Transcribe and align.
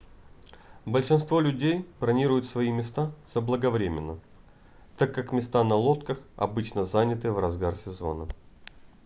большинство 0.87 1.39
людей 1.39 1.87
бронируют 1.99 2.47
свои 2.47 2.71
места 2.71 3.11
заблаговременно 3.23 4.17
так 4.97 5.13
как 5.13 5.31
места 5.31 5.63
на 5.63 5.75
лодках 5.75 6.17
обычно 6.37 6.83
заняты 6.83 7.31
в 7.31 7.37
разгар 7.37 7.75
сезона 7.75 8.27